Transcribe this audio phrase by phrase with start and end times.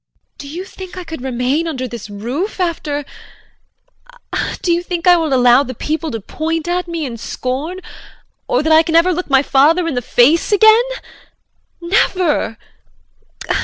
[0.39, 3.05] Do you think I could remain under this roof after
[4.63, 7.81] Do you think I will allow the people to point at me in scorn,
[8.47, 10.81] or that I can ever look my father in the face again?
[11.81, 12.57] Never!